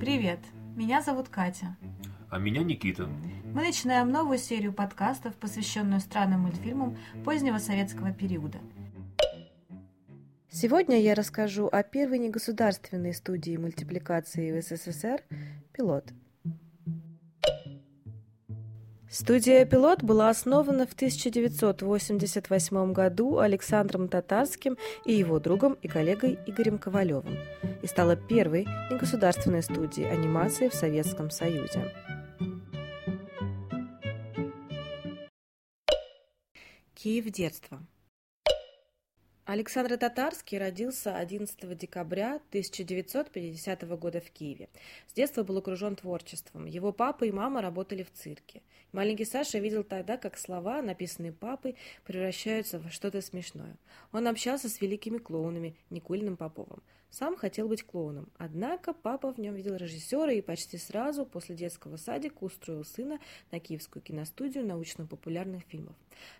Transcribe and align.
Привет, 0.00 0.38
меня 0.76 1.02
зовут 1.02 1.28
Катя. 1.28 1.76
А 2.30 2.38
меня 2.38 2.62
Никита. 2.62 3.06
Мы 3.52 3.64
начинаем 3.64 4.10
новую 4.10 4.38
серию 4.38 4.72
подкастов, 4.72 5.34
посвященную 5.34 6.00
странным 6.00 6.40
мультфильмам 6.40 6.96
позднего 7.22 7.58
советского 7.58 8.10
периода. 8.10 8.56
Сегодня 10.48 10.98
я 11.02 11.14
расскажу 11.14 11.68
о 11.70 11.82
первой 11.82 12.18
негосударственной 12.18 13.12
студии 13.12 13.58
мультипликации 13.58 14.58
в 14.58 14.64
СССР 14.64 15.22
«Пилот». 15.74 16.14
Студия 19.10 19.64
«Пилот» 19.64 20.04
была 20.04 20.30
основана 20.30 20.86
в 20.86 20.92
1988 20.92 22.92
году 22.92 23.38
Александром 23.38 24.06
Татарским 24.06 24.78
и 25.04 25.12
его 25.12 25.40
другом 25.40 25.72
и 25.82 25.88
коллегой 25.88 26.38
Игорем 26.46 26.78
Ковалевым 26.78 27.36
и 27.82 27.86
стала 27.88 28.14
первой 28.14 28.66
негосударственной 28.88 29.64
студией 29.64 30.08
анимации 30.08 30.68
в 30.68 30.74
Советском 30.74 31.30
Союзе. 31.30 31.92
Киев 36.94 37.24
детство. 37.32 37.80
Александр 39.52 39.98
Татарский 39.98 40.58
родился 40.58 41.16
11 41.16 41.76
декабря 41.76 42.36
1950 42.50 43.82
года 43.98 44.20
в 44.20 44.30
Киеве. 44.30 44.68
С 45.08 45.12
детства 45.12 45.42
был 45.42 45.58
окружен 45.58 45.96
творчеством. 45.96 46.66
Его 46.66 46.92
папа 46.92 47.24
и 47.24 47.32
мама 47.32 47.60
работали 47.60 48.04
в 48.04 48.12
цирке. 48.12 48.62
Маленький 48.92 49.24
Саша 49.24 49.58
видел 49.58 49.82
тогда, 49.82 50.18
как 50.18 50.38
слова, 50.38 50.82
написанные 50.82 51.32
папой, 51.32 51.74
превращаются 52.04 52.78
во 52.78 52.90
что-то 52.90 53.20
смешное. 53.22 53.76
Он 54.12 54.28
общался 54.28 54.68
с 54.68 54.80
великими 54.80 55.18
клоунами 55.18 55.74
Никулиным 55.90 56.36
Поповым. 56.36 56.80
Сам 57.10 57.36
хотел 57.36 57.66
быть 57.66 57.82
клоуном, 57.82 58.28
однако 58.38 58.92
папа 58.92 59.32
в 59.32 59.38
нем 59.38 59.56
видел 59.56 59.74
режиссера 59.74 60.32
и 60.32 60.40
почти 60.40 60.78
сразу 60.78 61.26
после 61.26 61.56
детского 61.56 61.96
садика 61.96 62.44
устроил 62.44 62.84
сына 62.84 63.18
на 63.50 63.58
Киевскую 63.58 64.00
киностудию 64.00 64.64
научно-популярных 64.64 65.64
фильмов. 65.64 65.96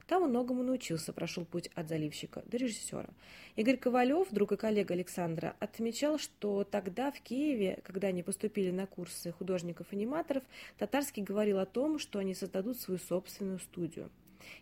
Там 0.06 0.22
он 0.22 0.30
многому 0.30 0.62
научился, 0.62 1.12
прошел 1.12 1.44
путь 1.44 1.70
от 1.74 1.88
заливщика 1.88 2.44
до 2.46 2.56
режиссера. 2.56 3.08
Игорь 3.56 3.78
Ковалев, 3.78 4.28
друг 4.30 4.52
и 4.52 4.56
коллега 4.56 4.94
Александра, 4.94 5.56
отмечал, 5.58 6.18
что 6.18 6.62
тогда 6.62 7.10
в 7.10 7.20
Киеве, 7.20 7.80
когда 7.82 8.08
они 8.08 8.22
поступили 8.22 8.70
на 8.70 8.86
курсы 8.86 9.32
художников-аниматоров, 9.32 10.44
Татарский 10.78 11.24
говорил 11.24 11.58
о 11.58 11.66
том, 11.66 11.98
что 11.98 12.20
они 12.20 12.34
создадут 12.34 12.78
свою 12.78 13.00
собственную 13.00 13.58
студию. 13.58 14.08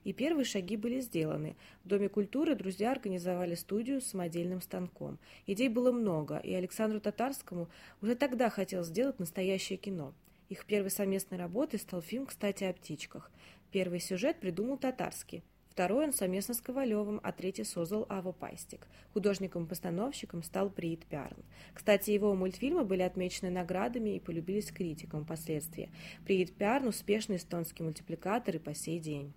И 0.05 0.13
первые 0.13 0.45
шаги 0.45 0.77
были 0.77 1.01
сделаны. 1.01 1.57
В 1.85 1.89
Доме 1.89 2.09
культуры 2.09 2.55
друзья 2.55 2.93
организовали 2.93 3.55
студию 3.55 4.01
с 4.01 4.07
самодельным 4.07 4.61
станком. 4.61 5.19
Идей 5.47 5.69
было 5.69 5.93
много, 5.93 6.39
и 6.39 6.53
Александру 6.55 7.01
Татарскому 7.01 7.69
уже 8.03 8.15
тогда 8.15 8.51
хотел 8.51 8.85
сделать 8.85 9.19
настоящее 9.19 9.79
кино. 9.79 10.15
Их 10.49 10.65
первой 10.65 10.91
совместной 10.91 11.39
работой 11.39 11.79
стал 11.79 12.01
фильм 12.01 12.27
«Кстати, 12.27 12.65
о 12.65 12.73
птичках». 12.73 13.31
Первый 13.71 14.01
сюжет 14.01 14.41
придумал 14.41 14.79
Татарский. 14.79 15.43
Второй 15.79 16.07
он 16.07 16.13
совместно 16.13 16.55
с 16.55 16.61
Ковалевым, 16.61 17.21
а 17.23 17.31
третий 17.31 17.63
создал 17.63 18.05
Аво 18.09 18.33
Пастик. 18.33 18.89
Художником-постановщиком 19.13 20.43
стал 20.43 20.71
Приит 20.71 21.07
Пярн. 21.07 21.37
Кстати, 21.73 22.11
его 22.11 22.35
мультфильмы 22.35 22.85
были 22.85 23.03
отмечены 23.03 23.49
наградами 23.51 24.17
и 24.17 24.19
полюбились 24.19 24.73
критикам 24.73 25.25
впоследствии. 25.25 25.93
Приит 26.25 26.57
Пярн– 26.57 26.87
успешный 26.89 27.37
эстонский 27.37 27.85
мультипликатор 27.85 28.57
и 28.57 28.59
по 28.59 28.75
сей 28.75 28.99
день. 28.99 29.33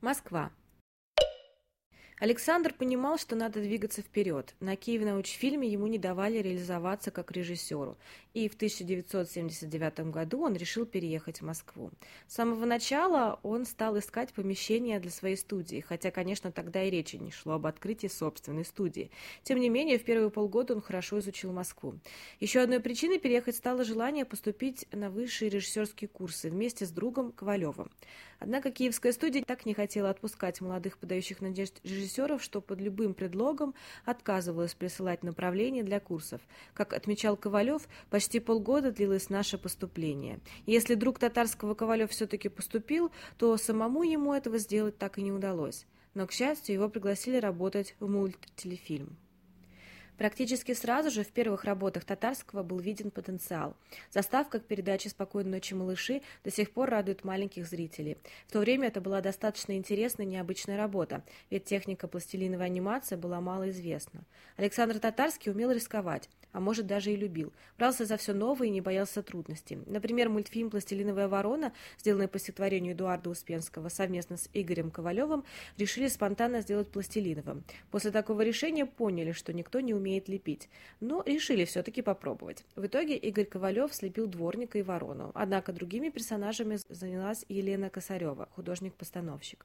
Москва. 0.00 0.50
Александр 2.20 2.74
понимал, 2.74 3.16
что 3.16 3.34
надо 3.34 3.62
двигаться 3.62 4.02
вперед. 4.02 4.54
На 4.60 4.76
Киеве 4.76 5.06
научфильме 5.06 5.66
ему 5.66 5.86
не 5.86 5.96
давали 5.96 6.36
реализоваться 6.36 7.10
как 7.10 7.32
режиссеру, 7.32 7.96
и 8.34 8.46
в 8.50 8.54
1979 8.54 10.00
году 10.10 10.42
он 10.42 10.54
решил 10.54 10.84
переехать 10.84 11.40
в 11.40 11.44
Москву. 11.46 11.90
С 12.28 12.34
самого 12.34 12.66
начала 12.66 13.40
он 13.42 13.64
стал 13.64 13.98
искать 13.98 14.34
помещение 14.34 15.00
для 15.00 15.10
своей 15.10 15.36
студии, 15.36 15.80
хотя, 15.80 16.10
конечно, 16.10 16.52
тогда 16.52 16.82
и 16.82 16.90
речи 16.90 17.16
не 17.16 17.30
шло 17.30 17.54
об 17.54 17.66
открытии 17.66 18.08
собственной 18.08 18.66
студии. 18.66 19.10
Тем 19.42 19.58
не 19.58 19.70
менее, 19.70 19.98
в 19.98 20.04
первые 20.04 20.30
полгода 20.30 20.74
он 20.74 20.82
хорошо 20.82 21.20
изучил 21.20 21.52
Москву. 21.52 21.98
Еще 22.38 22.60
одной 22.60 22.80
причиной 22.80 23.18
переехать 23.18 23.56
стало 23.56 23.82
желание 23.82 24.26
поступить 24.26 24.86
на 24.92 25.08
высшие 25.08 25.48
режиссерские 25.48 26.08
курсы 26.08 26.50
вместе 26.50 26.84
с 26.84 26.90
другом 26.90 27.32
Ковалевым. 27.32 27.90
Однако 28.40 28.70
киевская 28.70 29.12
студия 29.12 29.44
так 29.44 29.66
не 29.66 29.74
хотела 29.74 30.08
отпускать 30.08 30.62
молодых 30.62 30.96
подающих 30.96 31.42
надежд 31.42 31.78
режиссеров, 31.84 32.42
что 32.42 32.62
под 32.62 32.80
любым 32.80 33.12
предлогом 33.12 33.74
отказывалась 34.06 34.74
присылать 34.74 35.22
направления 35.22 35.82
для 35.82 36.00
курсов. 36.00 36.40
Как 36.72 36.94
отмечал 36.94 37.36
Ковалев, 37.36 37.86
почти 38.08 38.40
полгода 38.40 38.92
длилось 38.92 39.28
наше 39.28 39.58
поступление. 39.58 40.40
если 40.64 40.94
друг 40.94 41.18
татарского 41.18 41.74
Ковалев 41.74 42.10
все-таки 42.10 42.48
поступил, 42.48 43.12
то 43.36 43.56
самому 43.58 44.04
ему 44.04 44.32
этого 44.32 44.56
сделать 44.56 44.96
так 44.96 45.18
и 45.18 45.22
не 45.22 45.32
удалось. 45.32 45.86
Но, 46.14 46.26
к 46.26 46.32
счастью, 46.32 46.74
его 46.74 46.88
пригласили 46.88 47.36
работать 47.36 47.94
в 48.00 48.08
мульттелефильм. 48.08 49.16
Практически 50.20 50.74
сразу 50.74 51.10
же 51.10 51.24
в 51.24 51.28
первых 51.28 51.64
работах 51.64 52.04
Татарского 52.04 52.62
был 52.62 52.78
виден 52.78 53.10
потенциал. 53.10 53.74
Заставка 54.10 54.60
к 54.60 54.66
передаче 54.66 55.08
«Спокойной 55.08 55.52
ночи, 55.52 55.72
малыши» 55.72 56.20
до 56.44 56.50
сих 56.50 56.72
пор 56.72 56.90
радует 56.90 57.24
маленьких 57.24 57.66
зрителей. 57.66 58.18
В 58.46 58.52
то 58.52 58.58
время 58.58 58.88
это 58.88 59.00
была 59.00 59.22
достаточно 59.22 59.72
интересная 59.78 60.26
и 60.26 60.28
необычная 60.28 60.76
работа, 60.76 61.24
ведь 61.48 61.64
техника 61.64 62.06
пластилиновой 62.06 62.66
анимации 62.66 63.16
была 63.16 63.40
мало 63.40 63.70
известна. 63.70 64.26
Александр 64.58 64.98
Татарский 64.98 65.52
умел 65.52 65.70
рисковать 65.70 66.28
а 66.52 66.60
может 66.60 66.86
даже 66.86 67.12
и 67.12 67.16
любил. 67.16 67.52
Брался 67.78 68.04
за 68.04 68.16
все 68.16 68.32
новое 68.32 68.68
и 68.68 68.70
не 68.70 68.80
боялся 68.80 69.22
трудностей. 69.22 69.78
Например, 69.86 70.28
мультфильм 70.28 70.70
«Пластилиновая 70.70 71.28
ворона», 71.28 71.72
сделанный 71.98 72.28
по 72.28 72.38
стихотворению 72.38 72.94
Эдуарда 72.94 73.30
Успенского 73.30 73.88
совместно 73.88 74.36
с 74.36 74.48
Игорем 74.52 74.90
Ковалевым, 74.90 75.44
решили 75.76 76.08
спонтанно 76.08 76.60
сделать 76.60 76.88
пластилиновым. 76.88 77.64
После 77.90 78.10
такого 78.10 78.42
решения 78.42 78.86
поняли, 78.86 79.32
что 79.32 79.52
никто 79.52 79.80
не 79.80 79.94
умеет 79.94 80.09
лепить, 80.18 80.68
но 81.00 81.22
решили 81.24 81.64
все-таки 81.64 82.02
попробовать. 82.02 82.64
В 82.76 82.86
итоге 82.86 83.16
Игорь 83.16 83.44
Ковалев 83.44 83.94
слепил 83.94 84.26
дворника 84.26 84.78
и 84.78 84.82
ворону, 84.82 85.30
однако 85.34 85.72
другими 85.72 86.08
персонажами 86.10 86.78
занялась 86.88 87.44
Елена 87.48 87.90
Косарева, 87.90 88.48
художник-постановщик. 88.54 89.64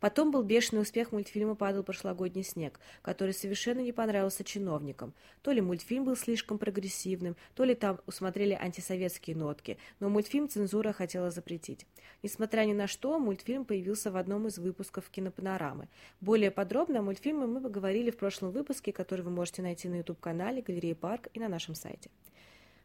Потом 0.00 0.30
был 0.30 0.42
бешеный 0.42 0.82
успех 0.82 1.12
мультфильма 1.12 1.54
«Падал 1.54 1.82
прошлогодний 1.82 2.44
снег», 2.44 2.80
который 3.02 3.34
совершенно 3.34 3.80
не 3.80 3.92
понравился 3.92 4.44
чиновникам. 4.44 5.14
То 5.42 5.52
ли 5.52 5.60
мультфильм 5.60 6.04
был 6.04 6.16
слишком 6.16 6.58
прогрессивным, 6.58 7.36
то 7.54 7.64
ли 7.64 7.74
там 7.74 8.00
усмотрели 8.06 8.52
антисоветские 8.52 9.36
нотки, 9.36 9.78
но 10.00 10.08
мультфильм 10.08 10.48
цензура 10.48 10.92
хотела 10.92 11.30
запретить. 11.30 11.86
Несмотря 12.22 12.64
ни 12.64 12.72
на 12.72 12.86
что, 12.86 13.18
мультфильм 13.18 13.64
появился 13.64 14.10
в 14.10 14.16
одном 14.16 14.46
из 14.46 14.58
выпусков 14.58 15.08
кинопанорамы. 15.10 15.88
Более 16.20 16.50
подробно 16.50 17.00
о 17.00 17.02
мультфильме 17.02 17.46
мы 17.46 17.60
поговорили 17.60 18.10
в 18.10 18.16
прошлом 18.16 18.52
выпуске, 18.52 18.92
который 18.92 19.22
вы 19.22 19.30
можете 19.30 19.62
найти 19.62 19.88
на 19.88 19.96
YouTube-канале 19.96 20.62
Галереи 20.62 20.92
Парк 20.94 21.28
и 21.34 21.40
на 21.40 21.48
нашем 21.48 21.74
сайте. 21.74 22.10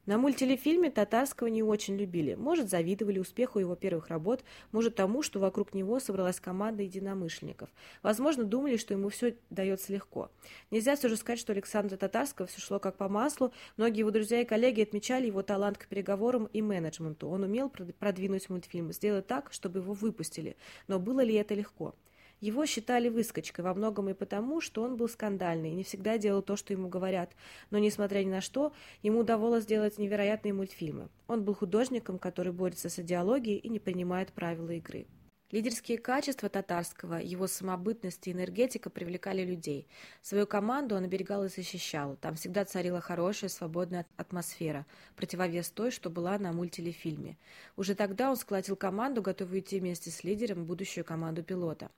На 0.07 0.17
мультелефильме 0.17 0.89
Татарского 0.89 1.47
не 1.47 1.61
очень 1.61 1.97
любили. 1.97 2.33
Может, 2.35 2.69
завидовали 2.69 3.19
успеху 3.19 3.59
его 3.59 3.75
первых 3.75 4.07
работ, 4.07 4.41
может, 4.71 4.95
тому, 4.95 5.21
что 5.21 5.41
вокруг 5.41 5.73
него 5.73 5.99
собралась 5.99 6.39
команда 6.39 6.81
единомышленников. 6.83 7.69
Возможно, 8.03 8.45
думали, 8.45 8.77
что 8.77 8.93
ему 8.93 9.09
все 9.09 9.35
дается 9.49 9.91
легко. 9.91 10.31
Нельзя 10.71 10.95
все 10.95 11.09
же 11.09 11.17
сказать, 11.17 11.39
что 11.39 11.51
Александра 11.51 11.97
Татарского 11.97 12.47
все 12.47 12.61
шло 12.61 12.79
как 12.79 12.95
по 12.95 13.09
маслу. 13.09 13.51
Многие 13.75 13.99
его 13.99 14.11
друзья 14.11 14.39
и 14.39 14.45
коллеги 14.45 14.81
отмечали 14.81 15.27
его 15.27 15.43
талант 15.43 15.77
к 15.77 15.87
переговорам 15.87 16.45
и 16.53 16.61
менеджменту. 16.61 17.27
Он 17.27 17.43
умел 17.43 17.69
продвинуть 17.69 18.49
мультфильм, 18.49 18.93
сделать 18.93 19.27
так, 19.27 19.51
чтобы 19.51 19.79
его 19.79 19.91
выпустили. 19.91 20.55
Но 20.87 20.99
было 20.99 21.19
ли 21.19 21.33
это 21.33 21.53
легко? 21.53 21.93
Его 22.39 22.65
считали 22.67 23.09
выскочкой 23.09 23.65
во 23.65 23.73
многом 23.73 24.09
и 24.09 24.13
потому, 24.13 24.61
что 24.61 24.83
он 24.83 24.95
был 24.95 25.09
скандальный 25.09 25.71
и 25.71 25.75
не 25.75 25.83
всегда 25.83 26.19
делал 26.19 26.43
то, 26.43 26.55
что 26.55 26.71
ему 26.71 26.87
говорят. 26.87 27.31
Но, 27.71 27.79
несмотря 27.79 28.23
ни 28.23 28.29
на 28.29 28.41
что, 28.41 28.73
ему 29.01 29.19
удавалось 29.19 29.63
сделать 29.63 29.97
невероятные 29.97 30.53
мультфильмы. 30.53 31.09
Он 31.27 31.43
был 31.43 31.55
художником, 31.55 32.19
который 32.19 32.53
борется 32.53 32.89
с 32.89 32.99
идеологией 32.99 33.57
и 33.57 33.69
не 33.69 33.79
принимает 33.79 34.31
правила 34.33 34.69
игры. 34.71 35.07
Лидерские 35.49 35.97
качества 35.97 36.49
татарского, 36.49 37.15
его 37.15 37.47
самобытность 37.47 38.27
и 38.27 38.33
энергетика 38.33 38.89
привлекали 38.89 39.45
людей. 39.45 39.87
Свою 40.21 40.45
команду 40.45 40.95
он 40.95 41.05
оберегал 41.05 41.45
и 41.45 41.47
защищал. 41.47 42.17
Там 42.17 42.35
всегда 42.35 42.65
царила 42.65 42.99
хорошая, 42.99 43.49
свободная 43.49 44.05
атмосфера, 44.17 44.85
противовес 45.15 45.69
той, 45.69 45.91
что 45.91 46.09
была 46.09 46.37
на 46.37 46.51
мультелефильме. 46.51 47.37
Уже 47.77 47.95
тогда 47.95 48.29
он 48.29 48.35
сколотил 48.35 48.75
команду, 48.75 49.21
готовую 49.21 49.61
идти 49.61 49.79
вместе 49.79 50.11
с 50.11 50.25
лидером 50.25 50.65
в 50.65 50.67
будущую 50.67 51.05
команду 51.05 51.43
пилота. 51.43 51.89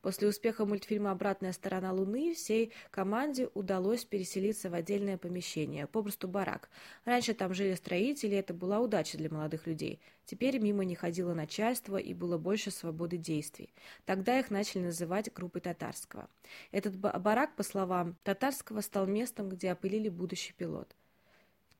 После 0.00 0.28
успеха 0.28 0.64
мультфильма 0.64 1.12
«Обратная 1.12 1.52
сторона 1.52 1.92
Луны» 1.92 2.34
всей 2.34 2.72
команде 2.90 3.48
удалось 3.54 4.04
переселиться 4.04 4.70
в 4.70 4.74
отдельное 4.74 5.18
помещение, 5.18 5.86
попросту 5.86 6.28
барак. 6.28 6.68
Раньше 7.04 7.34
там 7.34 7.54
жили 7.54 7.74
строители, 7.74 8.36
это 8.36 8.54
была 8.54 8.80
удача 8.80 9.18
для 9.18 9.30
молодых 9.30 9.66
людей. 9.66 10.00
Теперь 10.24 10.58
мимо 10.58 10.84
не 10.84 10.94
ходило 10.94 11.34
начальство 11.34 11.96
и 11.96 12.14
было 12.14 12.38
больше 12.38 12.70
свободы 12.70 13.16
действий. 13.16 13.72
Тогда 14.04 14.38
их 14.38 14.50
начали 14.50 14.82
называть 14.82 15.32
группой 15.32 15.60
татарского. 15.60 16.28
Этот 16.70 16.96
барак, 16.96 17.54
по 17.56 17.62
словам 17.62 18.16
татарского, 18.22 18.80
стал 18.80 19.06
местом, 19.06 19.48
где 19.48 19.70
опылили 19.72 20.08
будущий 20.08 20.52
пилот. 20.52 20.94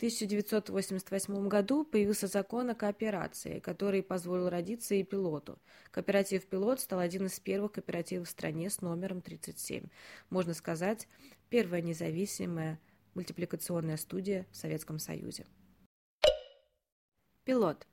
1988 0.03 1.47
году 1.47 1.85
появился 1.85 2.27
закон 2.27 2.69
о 2.69 2.75
кооперации, 2.75 3.61
который 3.61 4.03
позволил 4.03 4.49
родиться 4.49 4.97
и 4.97 5.05
пилоту. 5.05 5.61
Кооператив 5.93 6.45
«Пилот» 6.47 6.81
стал 6.81 6.99
один 6.99 7.27
из 7.27 7.39
первых 7.39 7.71
кооперативов 7.71 8.27
в 8.27 8.31
стране 8.33 8.69
с 8.69 8.81
номером 8.81 9.21
37. 9.21 9.85
Можно 10.29 10.55
сказать, 10.55 11.07
первая 11.51 11.83
независимая 11.83 12.81
мультипликационная 13.15 13.97
студия 13.97 14.49
в 14.51 14.57
Советском 14.57 14.99
Союзе. 14.99 15.47
Пилот. 17.45 17.87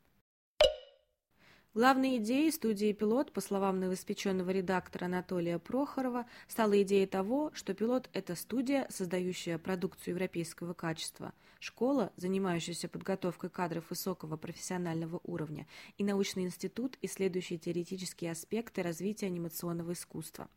Главной 1.76 2.18
идеей 2.18 2.52
студии 2.52 2.92
«Пилот», 2.94 3.32
по 3.32 3.42
словам 3.42 3.80
новоиспеченного 3.80 4.50
редактора 4.50 5.06
Анатолия 5.06 5.60
Прохорова, 5.60 6.26
стала 6.48 6.82
идея 6.82 7.06
того, 7.06 7.52
что 7.54 7.76
«Пилот»— 7.76 8.10
это 8.14 8.34
студия, 8.34 8.88
создающая 8.90 9.60
продукцию 9.60 10.16
европейского 10.16 10.74
качества, 10.74 11.32
школа, 11.60 12.12
занимающаяся 12.16 12.90
подготовкой 12.90 13.52
кадров 13.52 13.88
высокого 13.92 14.36
профессионального 14.36 15.22
уровня, 15.24 15.68
и 16.00 16.04
научный 16.04 16.46
институт, 16.46 16.98
исследующий 17.04 17.60
теоретические 17.60 18.32
аспекты 18.32 18.82
развития 18.82 19.28
анимационного 19.28 19.94
искусства. 19.94 20.50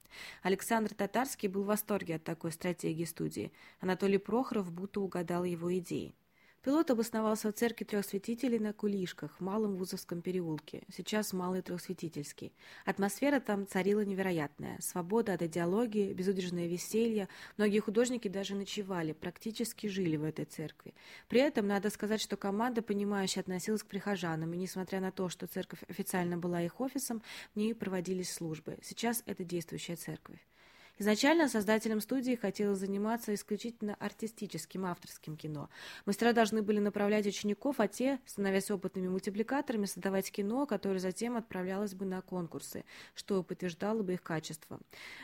Александр 0.42 0.94
Татарский 0.94 1.50
был 1.50 1.64
в 1.64 1.66
восторге 1.66 2.14
от 2.14 2.24
такой 2.24 2.52
стратегии 2.52 3.04
студии. 3.04 3.52
Анатолий 3.80 4.16
Прохоров 4.16 4.72
будто 4.72 5.02
угадал 5.02 5.44
его 5.44 5.76
идеи. 5.76 6.14
Пилот 6.62 6.92
обосновался 6.92 7.50
в 7.50 7.54
церкви 7.54 7.82
трех 7.82 8.06
святителей 8.06 8.60
на 8.60 8.72
Кулишках, 8.72 9.32
в 9.36 9.40
Малом 9.40 9.74
Вузовском 9.74 10.22
переулке, 10.22 10.84
сейчас 10.94 11.32
Малый 11.32 11.60
Трехсвятительский. 11.60 12.52
Атмосфера 12.84 13.40
там 13.40 13.66
царила 13.66 14.04
невероятная. 14.04 14.78
Свобода 14.80 15.32
от 15.32 15.42
идеологии, 15.42 16.12
безудержное 16.12 16.68
веселье. 16.68 17.28
Многие 17.56 17.80
художники 17.80 18.28
даже 18.28 18.54
ночевали, 18.54 19.12
практически 19.12 19.88
жили 19.88 20.16
в 20.16 20.22
этой 20.22 20.44
церкви. 20.44 20.94
При 21.26 21.40
этом 21.40 21.66
надо 21.66 21.90
сказать, 21.90 22.20
что 22.20 22.36
команда, 22.36 22.80
понимающая, 22.80 23.40
относилась 23.40 23.82
к 23.82 23.86
прихожанам, 23.86 24.52
и 24.54 24.56
несмотря 24.56 25.00
на 25.00 25.10
то, 25.10 25.28
что 25.28 25.48
церковь 25.48 25.82
официально 25.88 26.38
была 26.38 26.62
их 26.62 26.80
офисом, 26.80 27.24
в 27.54 27.58
ней 27.58 27.74
проводились 27.74 28.32
службы. 28.32 28.78
Сейчас 28.82 29.24
это 29.26 29.42
действующая 29.42 29.96
церковь. 29.96 30.38
Изначально 30.98 31.48
создателям 31.48 32.00
студии 32.00 32.34
хотелось 32.34 32.78
заниматься 32.78 33.34
исключительно 33.34 33.94
артистическим 33.94 34.84
авторским 34.84 35.36
кино. 35.36 35.70
Мастера 36.04 36.32
должны 36.32 36.62
были 36.62 36.78
направлять 36.80 37.26
учеников, 37.26 37.80
а 37.80 37.88
те, 37.88 38.20
становясь 38.26 38.70
опытными 38.70 39.08
мультипликаторами, 39.08 39.86
создавать 39.86 40.30
кино, 40.30 40.66
которое 40.66 40.98
затем 40.98 41.36
отправлялось 41.36 41.94
бы 41.94 42.04
на 42.04 42.20
конкурсы, 42.20 42.84
что 43.14 43.42
подтверждало 43.42 44.02
бы 44.02 44.14
их 44.14 44.22
качество. 44.22 44.80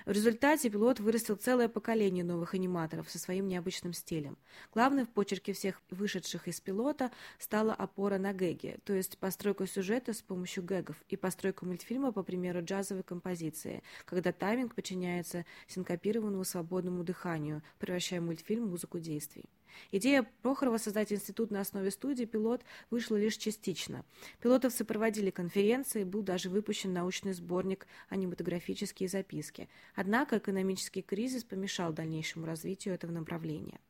В 0.06 0.10
результате 0.10 0.70
пилот 0.70 1.00
вырастил 1.00 1.36
целое 1.36 1.68
поколение 1.68 2.24
новых 2.24 2.54
аниматоров 2.54 3.10
со 3.10 3.18
своим 3.18 3.46
необычным 3.46 3.92
стилем. 3.92 4.38
Главной 4.72 5.04
в 5.04 5.10
почерке 5.10 5.52
всех 5.52 5.82
вышедших 5.90 6.48
из 6.48 6.60
пилота 6.60 7.10
стала 7.38 7.74
опора 7.74 8.18
на 8.18 8.32
гэги, 8.32 8.78
то 8.84 8.94
есть 8.94 9.18
постройка 9.18 9.66
сюжета 9.66 10.14
с 10.14 10.22
помощью 10.22 10.64
гэгов 10.64 10.96
и 11.08 11.16
постройка 11.16 11.66
мультфильма 11.66 12.10
по 12.10 12.22
примеру 12.22 12.64
джазовой 12.64 13.02
композиции, 13.02 13.82
когда 14.06 14.32
тайминг 14.32 14.74
подчиняется 14.74 15.44
синкопированному 15.66 16.44
свободному 16.44 17.04
дыханию, 17.04 17.62
превращая 17.78 18.20
мультфильм 18.20 18.66
в 18.66 18.70
музыку 18.70 18.98
действий. 18.98 19.44
Идея 19.92 20.26
Прохорова 20.42 20.78
создать 20.78 21.12
институт 21.12 21.50
на 21.50 21.60
основе 21.60 21.90
студии 21.90 22.24
«Пилот» 22.24 22.62
вышла 22.90 23.16
лишь 23.16 23.36
частично. 23.36 24.04
Пилотовцы 24.40 24.84
проводили 24.84 25.30
конференции, 25.30 26.04
был 26.04 26.22
даже 26.22 26.50
выпущен 26.50 26.92
научный 26.92 27.32
сборник 27.32 27.86
«Аниматографические 28.08 29.08
записки». 29.08 29.68
Однако 29.94 30.38
экономический 30.38 31.02
кризис 31.02 31.44
помешал 31.44 31.92
дальнейшему 31.92 32.46
развитию 32.46 32.94
этого 32.94 33.12
направления. 33.12 33.80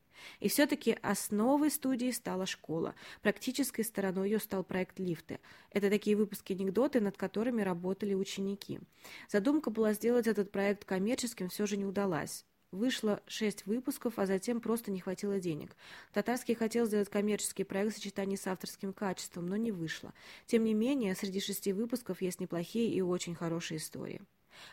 И 0.41 0.49
все-таки 0.49 0.99
основой 1.03 1.70
студии 1.70 2.11
стала 2.11 2.47
школа. 2.47 2.94
Практической 3.23 3.82
стороной 3.82 4.31
ее 4.31 4.38
стал 4.38 4.65
проект 4.65 4.99
«Лифты». 4.99 5.41
Это 5.70 5.91
такие 5.91 6.17
выпуски-анекдоты, 6.17 7.00
над 7.00 7.17
которыми 7.17 7.62
работали 7.62 8.15
ученики. 8.15 8.81
Задумка 9.29 9.70
была 9.70 9.93
сделать 9.93 10.26
этот 10.26 10.50
проект 10.50 10.85
коммерческим, 10.85 11.49
все 11.49 11.67
же 11.67 11.76
не 11.76 11.85
удалась. 11.85 12.44
Вышло 12.70 13.23
шесть 13.26 13.65
выпусков, 13.65 14.19
а 14.19 14.26
затем 14.26 14.61
просто 14.61 14.91
не 14.91 15.00
хватило 15.00 15.41
денег. 15.41 15.75
Татарский 16.12 16.55
хотел 16.55 16.85
сделать 16.85 17.09
коммерческий 17.09 17.65
проект 17.65 17.94
в 17.94 17.97
сочетании 17.97 18.37
с 18.37 18.47
авторским 18.47 18.93
качеством, 18.93 19.47
но 19.47 19.56
не 19.56 19.73
вышло. 19.73 20.12
Тем 20.47 20.65
не 20.65 20.75
менее, 20.75 21.15
среди 21.15 21.41
шести 21.41 21.73
выпусков 21.73 22.20
есть 22.20 22.41
неплохие 22.41 22.93
и 22.93 23.00
очень 23.00 23.35
хорошие 23.35 23.79
истории. 23.79 24.20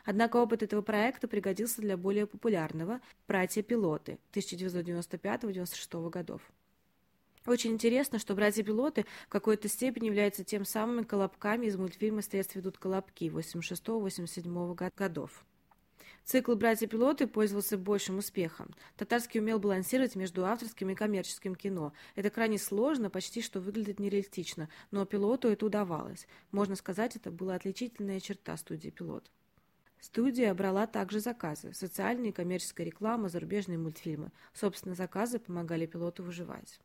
Однако 0.03 0.37
опыт 0.37 0.63
этого 0.63 0.81
проекта 0.81 1.27
пригодился 1.27 1.81
для 1.81 1.97
более 1.97 2.27
популярного 2.27 3.01
«Братья-пилоты» 3.27 4.19
1995-1996 4.33 6.09
годов. 6.09 6.41
Очень 7.45 7.73
интересно, 7.73 8.17
что 8.17 8.33
«Братья-пилоты» 8.33 9.05
в 9.27 9.29
какой-то 9.29 9.67
степени 9.67 10.07
являются 10.07 10.43
тем 10.43 10.65
самыми 10.65 11.03
колобками 11.03 11.67
из 11.67 11.77
мультфильма 11.77 12.23
«Следствие 12.23 12.61
ведут 12.61 12.79
колобки» 12.79 13.29
86-87 13.29 14.91
годов. 14.95 15.45
Цикл 16.25 16.55
«Братья-пилоты» 16.55 17.27
пользовался 17.27 17.77
большим 17.77 18.17
успехом. 18.17 18.73
Татарский 18.97 19.39
умел 19.39 19.59
балансировать 19.59 20.15
между 20.15 20.43
авторским 20.43 20.89
и 20.89 20.95
коммерческим 20.95 21.53
кино. 21.53 21.93
Это 22.15 22.31
крайне 22.31 22.57
сложно, 22.57 23.11
почти 23.11 23.43
что 23.43 23.59
выглядит 23.59 23.99
нереалистично, 23.99 24.67
но 24.89 25.05
пилоту 25.05 25.47
это 25.49 25.67
удавалось. 25.67 26.25
Можно 26.49 26.75
сказать, 26.75 27.15
это 27.15 27.29
была 27.29 27.53
отличительная 27.53 28.19
черта 28.19 28.57
студии 28.57 28.89
«Пилот». 28.89 29.29
Студия 30.00 30.53
брала 30.53 30.88
также 30.88 31.19
заказы– 31.19 31.71
социальные, 31.74 32.33
коммерческая 32.33 32.86
реклама, 32.86 33.30
зарубежные 33.30 33.77
мультфильмы. 33.77 34.31
Собственно, 34.53 34.95
заказы 34.95 35.39
помогали 35.39 35.86
пилоту 35.86 36.24
выживать. 36.24 36.80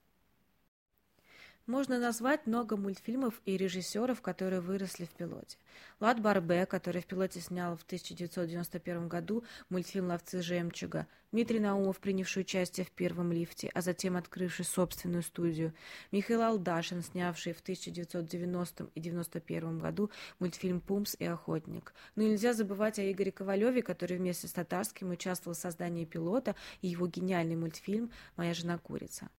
Можно 1.70 2.00
назвать 2.00 2.48
много 2.48 2.76
мультфильмов 2.76 3.40
и 3.44 3.56
режиссеров, 3.56 4.20
которые 4.22 4.60
выросли 4.60 5.04
в 5.04 5.10
пилоте. 5.10 5.56
Лад 6.00 6.20
Барбе, 6.20 6.66
который 6.66 7.00
в 7.00 7.06
пилоте 7.06 7.38
снял 7.38 7.76
в 7.76 7.84
1991 7.84 9.06
году 9.06 9.44
мультфильм 9.68 10.08
«Ловцы 10.08 10.42
жемчуга», 10.42 11.06
Дмитрий 11.30 11.60
Наумов, 11.60 12.00
принявший 12.00 12.42
участие 12.42 12.84
в 12.84 12.90
первом 12.90 13.30
лифте, 13.30 13.70
а 13.72 13.82
затем 13.82 14.16
открывший 14.16 14.64
собственную 14.64 15.22
студию, 15.22 15.72
Михаил 16.10 16.42
Алдашин, 16.42 17.02
снявший 17.02 17.52
в 17.52 17.60
1990 17.60 18.90
и 18.96 18.98
1991 18.98 19.78
году 19.78 20.10
мультфильм 20.40 20.80
«Пумс 20.80 21.14
и 21.20 21.24
охотник». 21.24 21.94
Но 22.16 22.24
нельзя 22.24 22.52
забывать 22.52 22.98
о 22.98 23.08
Игоре 23.08 23.30
Ковалеве, 23.30 23.82
который 23.82 24.16
вместе 24.16 24.48
с 24.48 24.52
Татарским 24.52 25.10
участвовал 25.10 25.54
в 25.54 25.60
создании 25.60 26.04
пилота 26.04 26.56
и 26.82 26.88
его 26.88 27.06
гениальный 27.06 27.54
мультфильм 27.54 28.10
«Моя 28.34 28.54
жена 28.54 28.76
курица». 28.76 29.30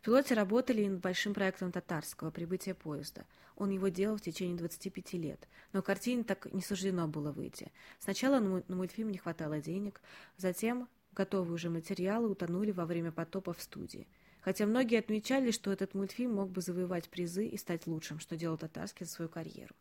В 0.00 0.02
пилоте 0.02 0.32
работали 0.34 0.80
и 0.80 0.88
над 0.88 1.00
большим 1.00 1.34
проектом 1.34 1.72
татарского 1.72 2.30
«Прибытие 2.30 2.74
поезда». 2.74 3.26
Он 3.56 3.68
его 3.68 3.88
делал 3.88 4.16
в 4.16 4.22
течение 4.22 4.56
25 4.56 5.12
лет, 5.14 5.46
но 5.74 5.82
картине 5.82 6.24
так 6.24 6.50
не 6.54 6.62
суждено 6.62 7.06
было 7.06 7.32
выйти. 7.32 7.70
Сначала 7.98 8.40
на 8.40 8.62
мультфильм 8.74 9.10
не 9.10 9.18
хватало 9.18 9.60
денег, 9.60 10.00
затем 10.38 10.88
готовые 11.12 11.52
уже 11.52 11.68
материалы 11.68 12.30
утонули 12.30 12.70
во 12.70 12.86
время 12.86 13.12
потопа 13.12 13.52
в 13.52 13.60
студии. 13.60 14.08
Хотя 14.40 14.64
многие 14.64 15.00
отмечали, 15.00 15.50
что 15.50 15.70
этот 15.70 15.92
мультфильм 15.92 16.36
мог 16.36 16.48
бы 16.48 16.62
завоевать 16.62 17.10
призы 17.10 17.46
и 17.46 17.58
стать 17.58 17.86
лучшим, 17.86 18.20
что 18.20 18.38
делал 18.38 18.56
Татарский 18.56 19.04
за 19.04 19.12
свою 19.12 19.28
карьеру. 19.28 19.74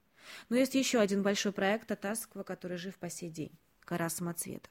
Но 0.50 0.58
есть 0.58 0.76
еще 0.76 1.00
один 1.00 1.24
большой 1.24 1.54
проект 1.54 1.88
Татарского, 1.88 2.44
который 2.44 2.76
жив 2.76 2.98
по 2.98 3.10
сей 3.10 3.30
день– 3.30 3.58
«Гора 3.88 4.10
самоцветов». 4.10 4.70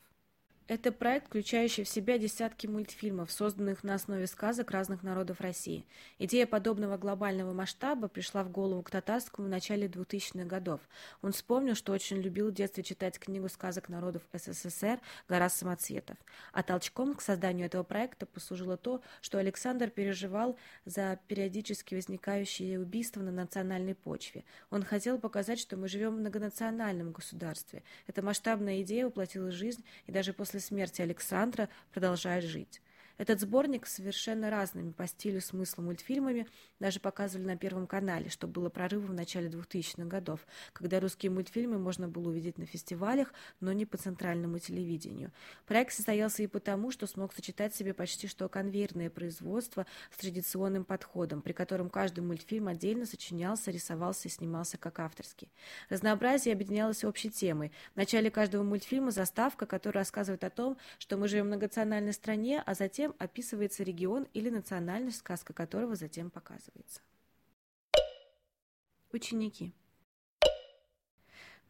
Это 0.69 0.93
проект, 0.93 1.29
включающий 1.29 1.83
в 1.83 1.89
себя 1.89 2.19
десятки 2.19 2.67
мультфильмов, 2.67 3.33
созданных 3.33 3.85
на 3.85 3.95
основе 3.95 4.27
сказок 4.27 4.71
разных 4.71 5.03
народов 5.03 5.41
России. 5.41 5.87
Идея 6.19 6.47
подобного 6.47 6.99
глобального 6.99 7.55
масштаба 7.55 8.07
пришла 8.09 8.45
в 8.45 8.51
голову 8.51 8.83
к 8.83 8.91
Татарскому 8.91 9.47
в 9.49 9.51
начале 9.51 9.87
2000-х 9.87 10.45
годов. 10.45 10.83
Он 11.23 11.33
вспомнил, 11.33 11.75
что 11.75 11.95
очень 11.95 12.19
любил 12.19 12.51
в 12.51 12.53
детстве 12.53 12.85
читать 12.85 13.19
книгу 13.19 13.49
сказок 13.49 13.89
народов 13.89 14.21
СССР 14.35 15.01
«Гора 15.27 15.49
самоцветов». 15.49 16.19
А 16.53 16.63
толчком 16.63 17.15
к 17.15 17.23
созданию 17.23 17.65
этого 17.65 17.83
проекта 17.83 18.27
послужило 18.27 18.77
то, 18.77 19.01
что 19.23 19.39
Александр 19.39 19.89
переживал 19.89 20.59
за 20.85 21.19
периодически 21.29 21.95
возникающие 21.95 22.79
убийства 22.79 23.23
на 23.23 23.33
национальной 23.33 23.95
почве. 23.95 24.45
Он 24.69 24.83
хотел 24.83 25.19
показать, 25.19 25.61
что 25.61 25.79
мы 25.79 25.89
живем 25.89 26.17
в 26.17 26.21
многонациональном 26.21 27.13
государстве. 27.13 27.83
Эта 28.07 28.21
масштабная 28.21 28.83
идея 28.83 29.07
воплотилась 29.07 29.55
в 29.55 29.57
жизнь, 29.57 29.83
и 30.05 30.13
даже 30.13 30.35
после 30.35 30.58
после 30.59 30.61
смерти 30.61 31.03
Александра 31.03 31.69
продолжает 31.93 32.45
жить. 32.45 32.83
Этот 33.19 33.41
сборник 33.41 33.87
с 33.87 33.95
совершенно 33.95 34.49
разными 34.49 34.93
по 34.93 35.07
стилю 35.09 35.41
смыслу 35.41 35.83
мультфильмами 35.83 36.47
даже 36.79 37.01
показывали 37.01 37.47
на 37.47 37.57
Первом 37.57 37.89
канале, 37.89 38.31
что 38.31 38.47
было 38.47 38.69
прорывом 38.71 39.09
в 39.09 39.15
начале 39.15 39.49
2000-х 39.49 40.05
годов, 40.05 40.47
когда 40.73 41.01
русские 41.01 41.33
мультфильмы 41.33 41.79
можно 41.79 42.07
было 42.07 42.29
увидеть 42.29 42.59
на 42.59 42.67
фестивалях, 42.67 43.35
но 43.59 43.73
не 43.73 43.87
по 43.87 43.97
центральному 43.97 44.61
телевидению. 44.61 45.33
Проект 45.67 45.93
состоялся 45.93 46.45
и 46.45 46.47
потому, 46.47 46.93
что 46.93 47.09
смог 47.09 47.35
сочетать 47.35 47.75
в 47.75 47.77
себе 47.77 47.93
почти 47.93 48.29
что 48.29 48.49
конвейерное 48.49 49.11
производство 49.11 49.85
с 50.13 50.17
традиционным 50.19 50.85
подходом, 50.85 51.43
при 51.43 51.53
котором 51.53 51.91
каждый 51.91 52.21
мультфильм 52.21 52.69
отдельно 52.69 53.05
сочинялся, 53.05 53.73
рисовался 53.73 54.29
и 54.29 54.31
снимался 54.31 54.79
как 54.79 55.01
авторский. 55.01 55.51
Разнообразие 55.89 56.55
объединялось 56.55 57.03
общей 57.03 57.31
темой. 57.31 57.73
В 57.95 57.97
начале 57.97 58.31
каждого 58.31 58.63
мультфильма 58.63 59.11
заставка, 59.11 59.67
которая 59.67 60.05
рассказывает 60.05 60.45
о 60.45 60.51
том, 60.51 60.77
что 61.01 61.17
мы 61.17 61.27
живем 61.27 61.47
в 61.47 61.49
многонациональной 61.49 62.13
стране, 62.13 62.63
а 62.65 62.75
затем 62.75 63.08
Затем 63.09 63.15
описывается 63.19 63.83
регион 63.85 64.27
или 64.35 64.51
национальность, 64.51 65.19
сказка 65.19 65.55
которого 65.55 65.95
затем 65.97 66.31
показывается. 66.31 67.01
Ученики. 69.13 69.73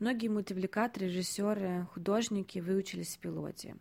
Многие 0.00 0.28
мультипликаторы, 0.28 1.06
режиссеры, 1.06 1.86
художники 1.92 2.58
выучились 2.58 3.16
в 3.16 3.20
пилоте. 3.20 3.76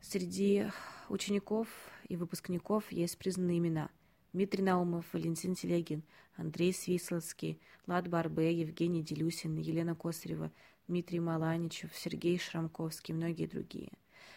Среди 0.00 0.72
учеников 1.08 1.68
и 2.08 2.16
выпускников 2.16 2.90
есть 2.90 3.16
признанные 3.16 3.58
имена. 3.58 3.88
Дмитрий 4.32 4.64
Наумов, 4.64 5.06
Валентин 5.12 5.54
Телегин, 5.54 6.02
Андрей 6.36 6.72
Свисловский, 6.72 7.60
Лад 7.86 8.08
Барбе, 8.08 8.52
Евгений 8.52 9.02
Делюсин, 9.04 9.56
Елена 9.58 9.94
Косарева, 9.94 10.50
Дмитрий 10.88 11.20
Маланичев, 11.20 11.94
Сергей 11.94 12.38
Шрамковский 12.38 13.14
и 13.14 13.16
многие 13.16 13.46
другие. 13.46 13.92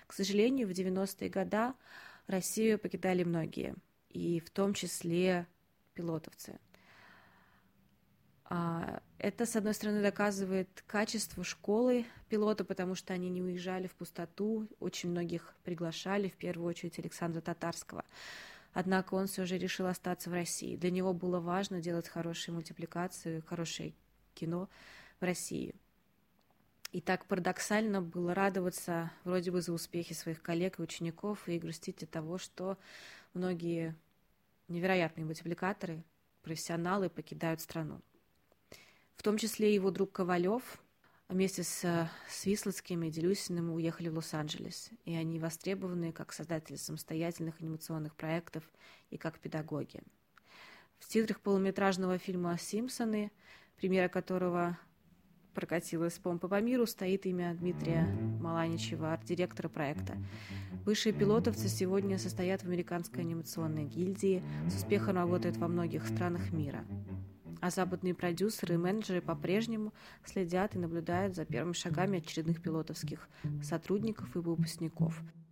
К 0.07 0.13
сожалению, 0.13 0.67
в 0.67 0.71
90-е 0.71 1.29
годы 1.29 1.73
Россию 2.27 2.79
покидали 2.79 3.23
многие, 3.23 3.75
и 4.09 4.39
в 4.39 4.49
том 4.49 4.73
числе 4.73 5.47
пилотовцы. 5.93 6.59
А, 8.45 9.01
это, 9.17 9.45
с 9.45 9.55
одной 9.55 9.73
стороны, 9.73 10.01
доказывает 10.01 10.83
качество 10.85 11.43
школы 11.43 12.05
пилота, 12.29 12.63
потому 12.63 12.93
что 12.93 13.13
они 13.13 13.29
не 13.29 13.41
уезжали 13.41 13.87
в 13.87 13.95
пустоту, 13.95 14.67
очень 14.79 15.09
многих 15.09 15.55
приглашали, 15.63 16.29
в 16.29 16.35
первую 16.35 16.69
очередь 16.69 16.99
Александра 16.99 17.41
Татарского. 17.41 18.05
Однако 18.73 19.13
он 19.15 19.27
все 19.27 19.45
же 19.45 19.57
решил 19.57 19.87
остаться 19.87 20.29
в 20.29 20.33
России. 20.33 20.75
Для 20.75 20.91
него 20.91 21.13
было 21.13 21.39
важно 21.39 21.81
делать 21.81 22.07
хорошие 22.07 22.53
мультипликации, 22.53 23.39
хорошее 23.41 23.93
кино 24.33 24.67
в 25.19 25.23
России. 25.23 25.75
И 26.93 27.01
так 27.01 27.25
парадоксально 27.25 28.03
было 28.03 28.35
радоваться 28.35 29.11
вроде 29.23 29.49
бы 29.49 29.61
за 29.61 29.73
успехи 29.73 30.13
своих 30.13 30.43
коллег 30.43 30.77
и 30.77 30.83
учеников 30.83 31.49
и 31.49 31.57
грустить 31.57 32.03
от 32.03 32.11
того, 32.11 32.37
что 32.37 32.77
многие 33.33 33.95
невероятные 34.67 35.25
мультипликаторы, 35.25 36.03
профессионалы 36.43 37.09
покидают 37.09 37.61
страну. 37.61 37.99
В 39.15 39.23
том 39.23 39.39
числе 39.39 39.73
его 39.73 39.89
друг 39.89 40.11
Ковалев 40.11 40.61
вместе 41.29 41.63
с 41.63 42.07
Свислоцким 42.29 43.01
и 43.01 43.09
Делюсиным 43.09 43.71
уехали 43.71 44.09
в 44.09 44.15
Лос-Анджелес, 44.15 44.91
и 45.05 45.15
они 45.15 45.39
востребованы 45.39 46.11
как 46.11 46.31
создатели 46.31 46.75
самостоятельных 46.75 47.59
анимационных 47.59 48.15
проектов 48.15 48.63
и 49.09 49.17
как 49.17 49.39
педагоги. 49.39 50.03
В 50.99 51.07
титрах 51.07 51.39
полуметражного 51.41 52.19
фильма 52.19 52.55
«Симпсоны», 52.59 53.31
премьера 53.77 54.09
которого 54.09 54.77
прокатилась 55.53 56.19
помпа 56.19 56.47
по 56.47 56.59
миру, 56.61 56.85
стоит 56.85 57.25
имя 57.25 57.53
Дмитрия 57.53 58.05
Маланичева, 58.41 59.13
арт-директора 59.13 59.69
проекта. 59.69 60.17
Бывшие 60.85 61.13
пилотовцы 61.13 61.69
сегодня 61.69 62.17
состоят 62.17 62.61
в 62.61 62.65
американской 62.65 63.21
анимационной 63.21 63.85
гильдии, 63.85 64.43
с 64.69 64.75
успехом 64.75 65.15
работают 65.15 65.57
во 65.57 65.67
многих 65.67 66.05
странах 66.07 66.51
мира 66.51 66.83
а 67.63 67.69
западные 67.69 68.13
продюсеры 68.13 68.73
и 68.73 68.77
менеджеры 68.77 69.21
по-прежнему 69.21 69.93
следят 70.25 70.75
и 70.75 70.79
наблюдают 70.79 71.33
за 71.33 71.45
первыми 71.45 71.71
шагами 71.71 72.17
очередных 72.17 72.61
пилотовских 72.61 73.29
сотрудников 73.61 74.35
и 74.35 74.39
выпускников– 74.39 75.17